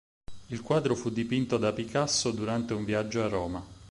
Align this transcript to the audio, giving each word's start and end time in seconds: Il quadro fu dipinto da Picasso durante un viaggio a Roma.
Il 0.49 0.61
quadro 0.61 0.95
fu 0.95 1.11
dipinto 1.11 1.59
da 1.59 1.73
Picasso 1.73 2.31
durante 2.31 2.73
un 2.73 2.85
viaggio 2.85 3.21
a 3.23 3.27
Roma. 3.27 3.63